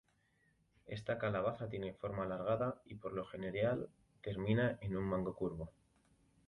[0.87, 3.87] Esta calabaza tiene forma alargada y por lo general
[4.23, 5.69] termina en un mango curvo.